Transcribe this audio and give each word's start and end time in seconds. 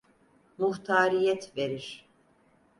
Muhtariyet 0.57 1.55
verir! 1.57 2.09